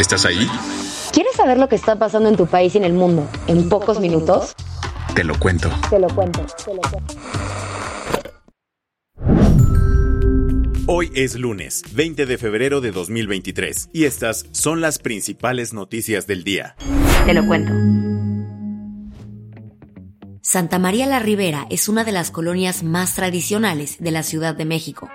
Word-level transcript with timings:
¿Estás 0.00 0.24
ahí? 0.24 0.48
¿Quieres 1.12 1.36
saber 1.36 1.58
lo 1.58 1.68
que 1.68 1.76
está 1.76 1.94
pasando 1.96 2.30
en 2.30 2.36
tu 2.36 2.46
país 2.46 2.74
y 2.74 2.78
en 2.78 2.84
el 2.84 2.94
mundo 2.94 3.28
en 3.46 3.68
pocos 3.68 4.00
minutos? 4.00 4.56
Te 5.14 5.24
lo 5.24 5.38
cuento. 5.38 5.68
Te 5.90 5.98
lo 5.98 6.08
cuento. 6.08 6.40
Te 6.64 6.74
lo 6.74 6.80
cuento. 6.80 7.14
Hoy 10.86 11.12
es 11.14 11.34
lunes, 11.34 11.84
20 11.92 12.24
de 12.24 12.38
febrero 12.38 12.80
de 12.80 12.92
2023, 12.92 13.90
y 13.92 14.06
estas 14.06 14.46
son 14.52 14.80
las 14.80 14.98
principales 14.98 15.74
noticias 15.74 16.26
del 16.26 16.44
día. 16.44 16.76
Te 17.26 17.34
lo 17.34 17.46
cuento. 17.46 17.70
Santa 20.40 20.78
María 20.78 21.06
la 21.06 21.18
Ribera 21.18 21.66
es 21.68 21.90
una 21.90 22.04
de 22.04 22.12
las 22.12 22.30
colonias 22.30 22.82
más 22.82 23.14
tradicionales 23.14 23.98
de 24.00 24.10
la 24.12 24.22
Ciudad 24.22 24.54
de 24.54 24.64
México. 24.64 25.10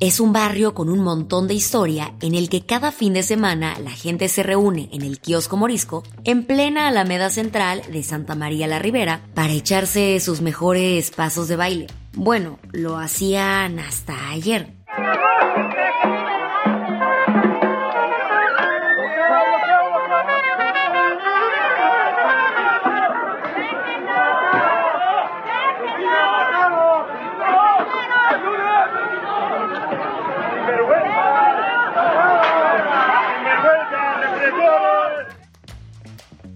Es 0.00 0.18
un 0.18 0.32
barrio 0.32 0.72
con 0.72 0.88
un 0.88 1.00
montón 1.00 1.46
de 1.46 1.52
historia 1.52 2.14
en 2.22 2.34
el 2.34 2.48
que 2.48 2.62
cada 2.62 2.90
fin 2.90 3.12
de 3.12 3.22
semana 3.22 3.78
la 3.80 3.90
gente 3.90 4.30
se 4.30 4.42
reúne 4.42 4.88
en 4.92 5.02
el 5.02 5.20
kiosco 5.20 5.58
morisco 5.58 6.04
en 6.24 6.44
plena 6.44 6.88
Alameda 6.88 7.28
Central 7.28 7.82
de 7.92 8.02
Santa 8.02 8.34
María 8.34 8.66
la 8.66 8.78
Ribera 8.78 9.20
para 9.34 9.52
echarse 9.52 10.18
sus 10.20 10.40
mejores 10.40 11.10
pasos 11.10 11.48
de 11.48 11.56
baile. 11.56 11.86
Bueno, 12.14 12.58
lo 12.72 12.96
hacían 12.96 13.78
hasta 13.78 14.30
ayer. 14.30 14.79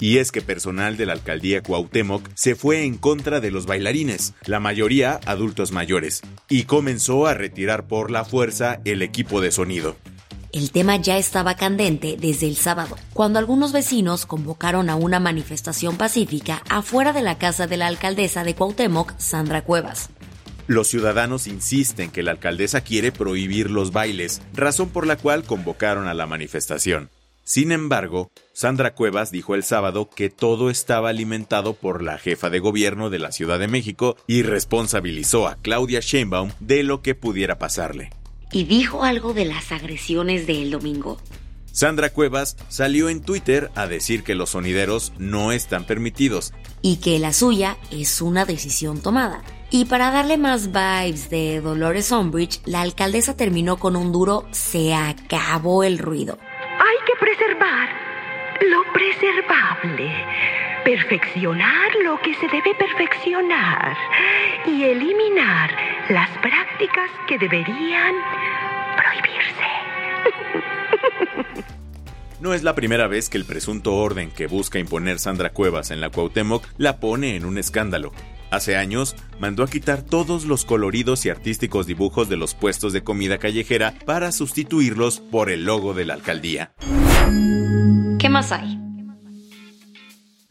Y 0.00 0.18
es 0.18 0.32
que 0.32 0.42
personal 0.42 0.96
de 0.96 1.06
la 1.06 1.12
alcaldía 1.12 1.62
Cuauhtémoc 1.62 2.28
se 2.34 2.54
fue 2.54 2.84
en 2.84 2.96
contra 2.96 3.40
de 3.40 3.50
los 3.50 3.66
bailarines, 3.66 4.34
la 4.46 4.60
mayoría 4.60 5.20
adultos 5.26 5.72
mayores, 5.72 6.22
y 6.48 6.64
comenzó 6.64 7.26
a 7.26 7.34
retirar 7.34 7.86
por 7.86 8.10
la 8.10 8.24
fuerza 8.24 8.80
el 8.84 9.02
equipo 9.02 9.40
de 9.40 9.50
sonido. 9.50 9.96
El 10.52 10.70
tema 10.70 10.96
ya 10.96 11.18
estaba 11.18 11.56
candente 11.56 12.16
desde 12.16 12.46
el 12.46 12.56
sábado, 12.56 12.96
cuando 13.12 13.40
algunos 13.40 13.72
vecinos 13.72 14.24
convocaron 14.24 14.88
a 14.88 14.94
una 14.94 15.18
manifestación 15.18 15.96
pacífica 15.96 16.62
afuera 16.68 17.12
de 17.12 17.22
la 17.22 17.38
casa 17.38 17.66
de 17.66 17.76
la 17.76 17.88
alcaldesa 17.88 18.44
de 18.44 18.54
Cuauhtémoc, 18.54 19.18
Sandra 19.18 19.64
Cuevas. 19.64 20.10
Los 20.66 20.88
ciudadanos 20.88 21.46
insisten 21.46 22.10
que 22.10 22.22
la 22.22 22.30
alcaldesa 22.30 22.83
quiere 22.83 23.12
prohibir 23.12 23.68
los 23.68 23.90
bailes, 23.90 24.40
razón 24.54 24.88
por 24.90 25.06
la 25.06 25.16
cual 25.16 25.42
convocaron 25.42 26.06
a 26.06 26.14
la 26.14 26.27
manifestación. 26.27 27.10
Sin 27.44 27.72
embargo, 27.72 28.30
Sandra 28.55 28.94
Cuevas 28.94 29.30
dijo 29.30 29.55
el 29.55 29.64
sábado 29.64 30.08
que 30.08 30.30
todo 30.30 30.70
estaba 30.70 31.10
alimentado 31.10 31.74
por 31.74 32.02
la 32.02 32.16
jefa 32.16 32.48
de 32.48 32.58
gobierno 32.58 33.10
de 33.10 33.18
la 33.18 33.32
Ciudad 33.32 33.58
de 33.58 33.68
México 33.68 34.16
y 34.27 34.42
responsabilizó 34.42 35.46
a 35.46 35.56
Claudia 35.56 36.00
Sheinbaum 36.00 36.52
de 36.60 36.83
lo 36.83 37.02
que 37.02 37.14
pudiera 37.14 37.58
pasarle. 37.58 38.10
Y 38.50 38.64
dijo 38.64 39.04
algo 39.04 39.34
de 39.34 39.44
las 39.44 39.72
agresiones 39.72 40.46
del 40.46 40.70
domingo. 40.70 41.18
Sandra 41.70 42.10
Cuevas 42.10 42.56
salió 42.68 43.10
en 43.10 43.20
Twitter 43.20 43.70
a 43.74 43.88
decir 43.88 44.22
que 44.22 44.34
los 44.34 44.50
sonideros 44.50 45.12
no 45.18 45.52
están 45.52 45.84
permitidos 45.84 46.54
y 46.80 46.96
que 46.96 47.18
la 47.18 47.33
suya 47.33 47.77
es 47.90 48.22
una 48.22 48.44
decisión 48.44 49.02
tomada. 49.02 49.42
Y 49.70 49.86
para 49.86 50.12
darle 50.12 50.38
más 50.38 50.68
vibes 50.68 51.30
de 51.30 51.60
Dolores 51.60 52.12
Umbridge, 52.12 52.60
la 52.64 52.80
alcaldesa 52.80 53.36
terminó 53.36 53.78
con 53.78 53.96
un 53.96 54.12
duro 54.12 54.46
se 54.52 54.94
acabó 54.94 55.83
el 55.83 55.98
ruido. 55.98 56.38
Lo 57.64 58.85
preservable, 58.92 60.13
perfeccionar 60.85 61.89
lo 62.05 62.20
que 62.20 62.35
se 62.35 62.47
debe 62.48 62.75
perfeccionar 62.75 63.97
y 64.67 64.85
eliminar 64.85 65.70
las 66.11 66.29
prácticas 66.39 67.11
que 67.27 67.39
deberían 67.39 68.14
prohibirse. 68.97 69.64
No 72.41 72.52
es 72.52 72.63
la 72.63 72.75
primera 72.75 73.07
vez 73.07 73.30
que 73.30 73.39
el 73.39 73.47
presunto 73.47 73.95
orden 73.95 74.31
que 74.31 74.46
busca 74.46 74.79
imponer 74.79 75.19
Sandra 75.19 75.51
Cuevas 75.51 75.91
en 75.91 76.02
la 76.02 76.11
Cuauhtémoc 76.11 76.67
la 76.77 77.01
pone 77.01 77.36
en 77.36 77.46
un 77.46 77.57
escándalo. 77.57 78.13
Hace 78.51 78.77
años, 78.77 79.17
mandó 79.41 79.63
a 79.64 79.69
quitar 79.69 80.02
todos 80.02 80.45
los 80.45 80.67
coloridos 80.67 81.25
y 81.25 81.31
artísticos 81.31 81.86
dibujos 81.86 82.29
de 82.29 82.36
los 82.36 82.55
puestos 82.55 82.92
de 82.92 83.02
comida 83.02 83.39
callejera 83.39 83.95
para 84.05 84.33
sustituirlos 84.33 85.20
por 85.20 85.48
el 85.51 85.64
logo 85.64 85.95
de 85.95 86.05
la 86.05 86.13
alcaldía. 86.13 86.75
¿Qué 88.34 88.39
más 88.39 88.50
hay? 88.50 88.80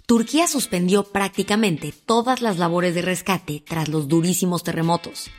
Turquía 0.06 0.48
suspendió 0.48 1.04
prácticamente 1.04 1.94
todas 2.06 2.42
las 2.42 2.58
labores 2.58 2.96
de 2.96 3.02
rescate 3.02 3.62
tras 3.68 3.90
los 3.90 4.08
durísimos 4.08 4.64
terremotos. 4.64 5.30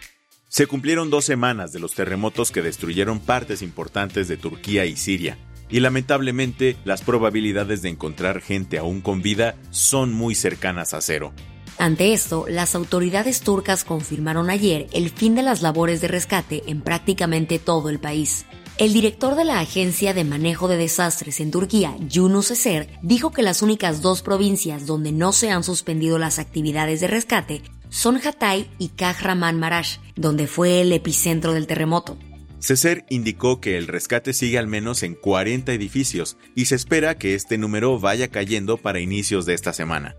Se 0.49 0.67
cumplieron 0.67 1.09
dos 1.09 1.25
semanas 1.25 1.73
de 1.73 1.81
los 1.81 1.95
terremotos 1.95 2.51
que 2.51 2.61
destruyeron 2.61 3.19
partes 3.19 3.63
importantes 3.63 4.29
de 4.29 4.37
Turquía 4.37 4.85
y 4.85 4.97
Siria, 4.97 5.39
y 5.71 5.81
lamentablemente 5.81 6.77
las 6.85 7.01
probabilidades 7.01 7.81
de 7.81 7.89
encontrar 7.89 8.43
gente 8.43 8.77
aún 8.77 9.01
con 9.01 9.23
vida 9.23 9.55
son 9.71 10.13
muy 10.13 10.35
cercanas 10.35 10.93
a 10.93 11.01
cero. 11.01 11.33
Ante 11.79 12.13
esto, 12.13 12.45
las 12.47 12.75
autoridades 12.75 13.41
turcas 13.41 13.85
confirmaron 13.85 14.51
ayer 14.51 14.87
el 14.93 15.09
fin 15.09 15.35
de 15.35 15.45
las 15.45 15.63
labores 15.63 16.03
de 16.03 16.09
rescate 16.09 16.63
en 16.67 16.83
prácticamente 16.83 17.59
todo 17.59 17.89
el 17.89 18.01
país. 18.01 18.45
El 18.77 18.93
director 18.93 19.37
de 19.37 19.45
la 19.45 19.61
Agencia 19.61 20.15
de 20.15 20.25
Manejo 20.25 20.67
de 20.67 20.77
Desastres 20.77 21.39
en 21.39 21.53
Turquía, 21.53 21.97
Yunus 22.09 22.51
Eser, 22.51 22.89
dijo 23.03 23.31
que 23.31 23.43
las 23.43 23.63
únicas 23.63 24.03
dos 24.03 24.21
provincias 24.21 24.85
donde 24.85 25.13
no 25.13 25.33
se 25.33 25.51
han 25.51 25.63
suspendido 25.63 26.19
las 26.19 26.41
actividades 26.41 27.01
de 27.01 27.07
rescate 27.07 27.63
son 27.89 28.17
Hatay 28.17 28.69
y 28.81 28.89
Kahramanmaraş, 28.89 30.01
donde 30.17 30.49
fue 30.49 30.81
el 30.81 30.93
epicentro 30.93 31.53
del 31.53 31.69
terremoto. 31.69 32.19
Ceser 32.59 33.05
indicó 33.11 33.61
que 33.61 33.79
el 33.79 33.87
rescate 33.87 34.33
sigue 34.33 34.59
al 34.59 34.67
menos 34.67 35.05
en 35.05 35.15
40 35.15 35.73
edificios 35.73 36.37
y 36.57 36.65
se 36.65 36.75
espera 36.75 37.17
que 37.17 37.35
este 37.35 37.59
número 37.59 38.01
vaya 38.01 38.27
cayendo 38.27 38.77
para 38.77 38.99
inicios 38.99 39.47
de 39.47 39.55
esta 39.55 39.73
semana. 39.73 40.17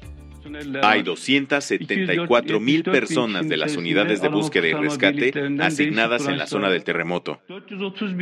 Hay 0.84 1.04
274 1.04 2.60
mil 2.60 2.84
personas 2.84 3.48
de 3.48 3.58
las 3.58 3.76
unidades 3.76 4.22
de 4.22 4.30
búsqueda 4.30 4.68
y 4.68 4.74
rescate 4.74 5.34
asignadas 5.60 6.28
en 6.28 6.38
la 6.38 6.48
zona 6.48 6.70
del 6.70 6.84
terremoto. 6.84 7.42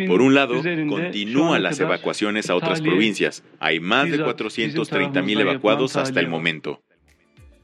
Por 0.08 0.22
un 0.22 0.34
lado, 0.34 0.62
continúan 0.88 1.64
las 1.64 1.80
evacuaciones 1.80 2.50
a 2.50 2.56
otras 2.56 2.82
provincias. 2.82 3.44
Hay 3.60 3.80
más 3.80 4.10
de 4.10 4.24
430 4.24 5.22
mil 5.22 5.40
evacuados 5.40 5.96
hasta 5.96 6.20
el 6.20 6.28
momento. 6.28 6.82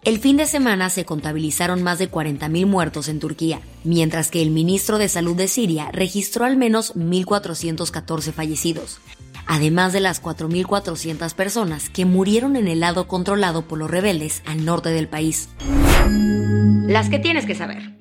El 0.05 0.19
fin 0.19 0.37
de 0.37 0.45
semana 0.45 0.89
se 0.89 1.03
contabilizaron 1.03 1.83
más 1.83 1.99
de 1.99 2.09
40.000 2.09 2.65
muertos 2.65 3.09
en 3.09 3.19
Turquía, 3.19 3.59
mientras 3.83 4.31
que 4.31 4.41
el 4.41 4.49
ministro 4.49 4.97
de 4.97 5.09
Salud 5.09 5.35
de 5.35 5.49
Siria 5.49 5.89
registró 5.91 6.45
al 6.45 6.55
menos 6.55 6.95
1.414 6.95 8.31
fallecidos, 8.31 9.01
además 9.49 9.91
de 9.93 9.99
las 9.99 10.21
4.400 10.21 11.33
personas 11.33 11.89
que 11.89 12.05
murieron 12.05 12.55
en 12.55 12.67
el 12.67 12.79
lado 12.79 13.07
controlado 13.07 13.67
por 13.67 13.79
los 13.79 13.89
rebeldes 13.89 14.43
al 14.45 14.63
norte 14.63 14.89
del 14.89 15.09
país. 15.09 15.49
Las 16.85 17.09
que 17.09 17.17
tienes 17.19 17.47
que 17.47 17.55
saber. 17.55 17.97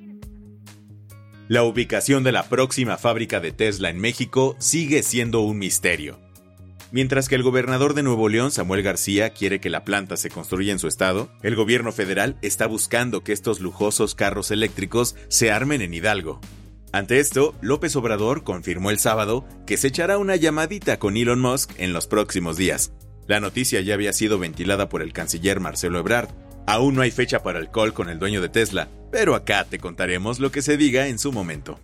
La 1.48 1.64
ubicación 1.64 2.22
de 2.22 2.32
la 2.32 2.50
próxima 2.50 2.98
fábrica 2.98 3.40
de 3.40 3.52
Tesla 3.52 3.88
en 3.88 3.98
México 3.98 4.56
sigue 4.58 5.02
siendo 5.02 5.40
un 5.40 5.58
misterio. 5.58 6.20
Mientras 6.92 7.28
que 7.28 7.34
el 7.34 7.42
gobernador 7.42 7.94
de 7.94 8.02
Nuevo 8.02 8.28
León, 8.28 8.50
Samuel 8.50 8.82
García, 8.82 9.30
quiere 9.30 9.58
que 9.58 9.70
la 9.70 9.84
planta 9.84 10.18
se 10.18 10.28
construya 10.28 10.72
en 10.72 10.78
su 10.78 10.86
estado, 10.86 11.30
el 11.42 11.56
gobierno 11.56 11.92
federal 11.92 12.36
está 12.42 12.66
buscando 12.66 13.24
que 13.24 13.32
estos 13.32 13.60
lujosos 13.60 14.14
carros 14.14 14.50
eléctricos 14.50 15.16
se 15.28 15.50
armen 15.50 15.80
en 15.80 15.94
Hidalgo. 15.94 16.40
Ante 16.90 17.20
esto, 17.20 17.54
López 17.60 17.94
Obrador 17.96 18.44
confirmó 18.44 18.90
el 18.90 18.98
sábado 18.98 19.44
que 19.66 19.76
se 19.76 19.88
echará 19.88 20.16
una 20.16 20.36
llamadita 20.36 20.98
con 20.98 21.16
Elon 21.16 21.40
Musk 21.40 21.72
en 21.78 21.92
los 21.92 22.06
próximos 22.06 22.56
días. 22.56 22.92
La 23.26 23.40
noticia 23.40 23.82
ya 23.82 23.92
había 23.92 24.14
sido 24.14 24.38
ventilada 24.38 24.88
por 24.88 25.02
el 25.02 25.12
canciller 25.12 25.60
Marcelo 25.60 25.98
Ebrard. 25.98 26.30
Aún 26.66 26.94
no 26.94 27.02
hay 27.02 27.10
fecha 27.10 27.42
para 27.42 27.58
el 27.58 27.70
call 27.70 27.92
con 27.92 28.08
el 28.08 28.18
dueño 28.18 28.40
de 28.40 28.48
Tesla, 28.48 28.88
pero 29.12 29.34
acá 29.34 29.64
te 29.64 29.78
contaremos 29.78 30.38
lo 30.38 30.50
que 30.50 30.62
se 30.62 30.78
diga 30.78 31.08
en 31.08 31.18
su 31.18 31.30
momento. 31.30 31.78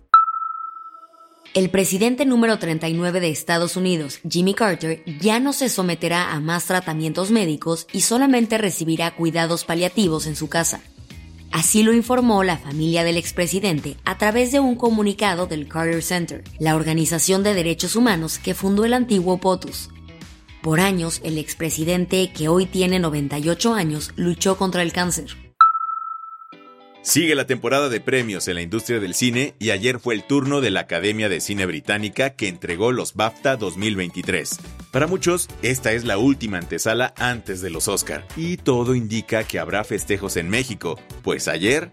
El 1.53 1.69
presidente 1.69 2.25
número 2.25 2.59
39 2.59 3.21
de 3.21 3.29
Estados 3.29 3.77
Unidos, 3.77 4.19
Jimmy 4.27 4.55
Carter, 4.55 5.03
ya 5.21 5.39
no 5.39 5.53
se 5.53 5.69
someterá 5.69 6.33
a 6.33 6.41
más 6.41 6.65
tratamientos 6.65 7.31
médicos 7.31 7.87
y 7.93 8.01
solamente 8.01 8.57
recibirá 8.57 9.15
cuidados 9.15 9.63
paliativos 9.63 10.25
en 10.25 10.35
su 10.35 10.49
casa. 10.49 10.81
Así 11.55 11.83
lo 11.83 11.93
informó 11.93 12.43
la 12.43 12.57
familia 12.57 13.05
del 13.05 13.15
expresidente 13.15 13.95
a 14.03 14.17
través 14.17 14.51
de 14.51 14.59
un 14.59 14.75
comunicado 14.75 15.47
del 15.47 15.69
Carter 15.69 16.03
Center, 16.03 16.43
la 16.59 16.75
organización 16.75 17.43
de 17.43 17.53
derechos 17.53 17.95
humanos 17.95 18.39
que 18.39 18.53
fundó 18.53 18.83
el 18.83 18.93
antiguo 18.93 19.37
POTUS. 19.37 19.89
Por 20.61 20.81
años, 20.81 21.21
el 21.23 21.37
expresidente, 21.37 22.33
que 22.33 22.49
hoy 22.49 22.65
tiene 22.65 22.99
98 22.99 23.73
años, 23.73 24.11
luchó 24.17 24.57
contra 24.57 24.81
el 24.81 24.91
cáncer. 24.91 25.44
Sigue 27.05 27.35
la 27.35 27.45
temporada 27.45 27.87
de 27.87 28.01
premios 28.01 28.47
en 28.47 28.55
la 28.55 28.63
industria 28.63 28.99
del 28.99 29.13
cine 29.13 29.53
y 29.59 29.69
ayer 29.69 29.99
fue 29.99 30.15
el 30.15 30.23
turno 30.23 30.59
de 30.59 30.71
la 30.71 30.79
Academia 30.79 31.29
de 31.29 31.39
Cine 31.39 31.67
Británica 31.67 32.31
que 32.31 32.47
entregó 32.47 32.91
los 32.91 33.13
BAFTA 33.13 33.57
2023. 33.57 34.59
Para 34.91 35.05
muchos, 35.05 35.47
esta 35.61 35.91
es 35.91 36.03
la 36.03 36.17
última 36.17 36.57
antesala 36.57 37.13
antes 37.19 37.61
de 37.61 37.69
los 37.69 37.87
Oscar 37.89 38.25
y 38.35 38.57
todo 38.57 38.95
indica 38.95 39.43
que 39.43 39.59
habrá 39.59 39.83
festejos 39.83 40.35
en 40.35 40.49
México, 40.49 40.99
pues 41.23 41.47
ayer... 41.47 41.91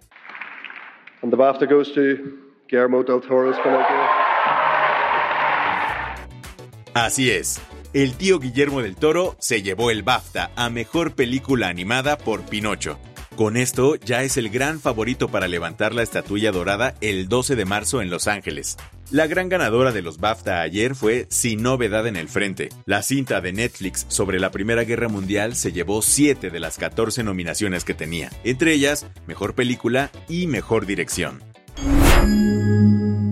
Así 6.94 7.30
es, 7.30 7.60
el 7.92 8.16
tío 8.16 8.38
Guillermo 8.38 8.80
del 8.80 8.96
Toro 8.96 9.36
se 9.38 9.60
llevó 9.60 9.90
el 9.90 10.02
BAFTA 10.02 10.52
a 10.56 10.70
Mejor 10.70 11.14
Película 11.14 11.68
Animada 11.68 12.16
por 12.16 12.40
Pinocho. 12.46 12.98
Con 13.36 13.56
esto 13.56 13.96
ya 13.96 14.22
es 14.22 14.36
el 14.36 14.50
gran 14.50 14.78
favorito 14.78 15.28
para 15.28 15.48
levantar 15.48 15.94
la 15.94 16.02
estatuilla 16.02 16.52
dorada 16.52 16.94
el 17.00 17.28
12 17.28 17.56
de 17.56 17.64
marzo 17.64 18.02
en 18.02 18.10
Los 18.10 18.28
Ángeles. 18.28 18.76
La 19.10 19.26
gran 19.26 19.48
ganadora 19.48 19.90
de 19.90 20.02
los 20.02 20.18
BAFTA 20.18 20.60
ayer 20.60 20.94
fue 20.94 21.26
Sin 21.30 21.62
Novedad 21.62 22.06
en 22.06 22.16
el 22.16 22.28
Frente. 22.28 22.68
La 22.84 23.02
cinta 23.02 23.40
de 23.40 23.54
Netflix 23.54 24.04
sobre 24.08 24.38
la 24.38 24.50
Primera 24.50 24.84
Guerra 24.84 25.08
Mundial 25.08 25.56
se 25.56 25.72
llevó 25.72 26.02
7 26.02 26.50
de 26.50 26.60
las 26.60 26.76
14 26.76 27.24
nominaciones 27.24 27.84
que 27.84 27.94
tenía, 27.94 28.30
entre 28.44 28.74
ellas 28.74 29.06
Mejor 29.26 29.54
Película 29.54 30.10
y 30.28 30.46
Mejor 30.46 30.84
Dirección. 30.84 31.42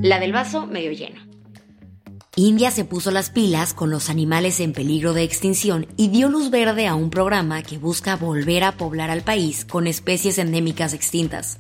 La 0.03 0.19
del 0.19 0.33
vaso 0.33 0.67
medio 0.67 0.93
lleno. 0.93 1.30
India 2.37 2.71
se 2.71 2.85
puso 2.85 3.11
las 3.11 3.29
pilas 3.29 3.75
con 3.75 3.91
los 3.91 4.09
animales 4.09 4.61
en 4.61 4.73
peligro 4.73 5.15
de 5.15 5.25
extinción 5.25 5.89
y 5.97 6.09
dio 6.09 6.29
luz 6.29 6.51
verde 6.51 6.87
a 6.87 6.95
un 6.95 7.11
programa 7.11 7.63
que 7.63 7.77
busca 7.77 8.15
volver 8.15 8.63
a 8.63 8.77
poblar 8.77 9.11
al 9.11 9.23
país 9.23 9.65
con 9.65 9.89
especies 9.89 10.39
endémicas 10.39 10.95
extintas. 10.95 11.59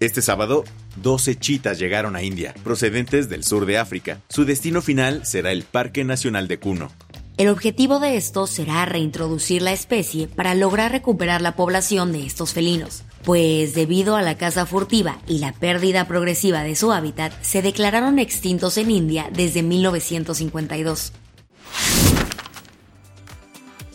Este 0.00 0.22
sábado, 0.22 0.64
12 0.96 1.36
chitas 1.38 1.78
llegaron 1.78 2.16
a 2.16 2.22
India, 2.22 2.54
procedentes 2.64 3.28
del 3.28 3.44
sur 3.44 3.66
de 3.66 3.76
África. 3.76 4.22
Su 4.30 4.46
destino 4.46 4.80
final 4.80 5.26
será 5.26 5.52
el 5.52 5.62
Parque 5.64 6.04
Nacional 6.04 6.48
de 6.48 6.58
Kuno. 6.58 6.90
El 7.36 7.48
objetivo 7.48 8.00
de 8.00 8.16
esto 8.16 8.46
será 8.46 8.86
reintroducir 8.86 9.60
la 9.60 9.72
especie 9.72 10.26
para 10.26 10.54
lograr 10.54 10.90
recuperar 10.90 11.42
la 11.42 11.54
población 11.54 12.12
de 12.12 12.24
estos 12.24 12.54
felinos 12.54 13.04
pues 13.24 13.74
debido 13.74 14.16
a 14.16 14.22
la 14.22 14.36
caza 14.36 14.66
furtiva 14.66 15.18
y 15.26 15.38
la 15.38 15.52
pérdida 15.52 16.06
progresiva 16.06 16.62
de 16.62 16.74
su 16.74 16.92
hábitat, 16.92 17.32
se 17.42 17.62
declararon 17.62 18.18
extintos 18.18 18.78
en 18.78 18.90
India 18.90 19.30
desde 19.32 19.62
1952. 19.62 21.12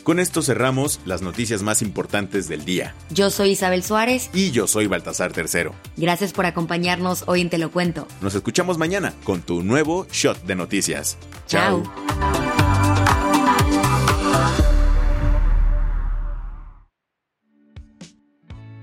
Con 0.04 0.20
esto 0.20 0.42
cerramos 0.42 1.00
las 1.06 1.22
noticias 1.22 1.64
más 1.64 1.82
importantes 1.82 2.50
del 2.50 2.66
día. 2.66 2.94
Yo 3.10 3.30
soy 3.30 3.52
Isabel 3.52 3.84
Suárez. 3.84 4.30
Y 4.34 4.52
yo 4.52 4.68
soy 4.68 4.88
Baltasar 4.88 5.32
Tercero. 5.32 5.74
Gracias 5.96 6.34
por 6.34 6.46
acompañarnos 6.46 7.24
hoy 7.26 7.40
en 7.40 7.50
Te 7.50 7.58
lo 7.58 7.72
Cuento. 7.72 8.06
Nos 8.20 8.36
escuchamos 8.36 8.78
mañana 8.78 9.14
con 9.24 9.42
tu 9.42 9.64
nuevo 9.64 10.06
Shot 10.12 10.44
de 10.44 10.56
Noticias. 10.56 11.18
Chao. 11.48 11.84